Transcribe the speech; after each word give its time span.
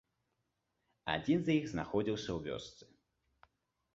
Адзін 1.15 1.39
з 1.49 1.59
іх 1.59 1.63
знаходзіўся 1.73 2.31
ў 2.37 2.45
вёсцы. 2.47 2.83